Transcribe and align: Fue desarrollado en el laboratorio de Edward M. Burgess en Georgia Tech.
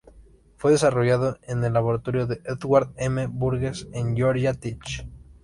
Fue 0.57 0.71
desarrollado 0.71 1.37
en 1.43 1.63
el 1.63 1.73
laboratorio 1.73 2.25
de 2.25 2.41
Edward 2.45 2.91
M. 2.97 3.27
Burgess 3.27 3.87
en 3.93 4.15
Georgia 4.17 4.55
Tech. 4.55 5.05